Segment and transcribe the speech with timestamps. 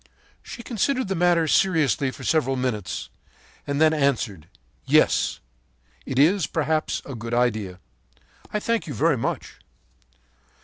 [0.41, 3.09] “She considered the matter seriously for several minutes,
[3.67, 4.47] and then answered:
[4.87, 5.39] 'Yes,
[6.07, 7.79] it is, perhaps, a good idea.
[8.51, 9.57] I thank you very much.'